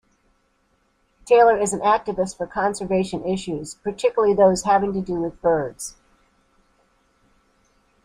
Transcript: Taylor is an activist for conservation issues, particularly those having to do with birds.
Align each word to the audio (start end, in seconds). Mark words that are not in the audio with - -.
Taylor 1.27 1.55
is 1.59 1.73
an 1.73 1.79
activist 1.81 2.35
for 2.35 2.47
conservation 2.47 3.23
issues, 3.23 3.75
particularly 3.75 4.33
those 4.33 4.63
having 4.63 4.93
to 4.93 4.99
do 5.01 5.13
with 5.13 5.39
birds. 5.43 5.95